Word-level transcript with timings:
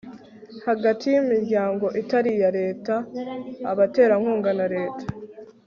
hagati 0.67 1.03
y'imiryango 1.13 1.85
itari 2.01 2.29
iya 2.37 2.49
leta, 2.59 2.93
abaterankunga 3.71 4.49
na 4.59 4.65
leta 4.75 5.05